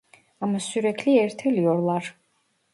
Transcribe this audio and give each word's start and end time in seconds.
Ama 0.41 0.59
sürekli 0.59 1.15
erteliyorlar 1.19 2.15